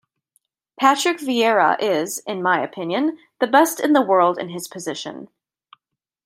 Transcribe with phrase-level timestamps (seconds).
[0.79, 5.29] Patrick Vieira is, in my opinion, the best in the world in his position.